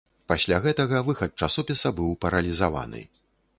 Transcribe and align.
Пасля 0.31 0.57
гэтага 0.63 1.01
выхад 1.09 1.35
часопіса 1.47 1.93
быў 2.01 2.17
паралізаваны. 2.25 3.07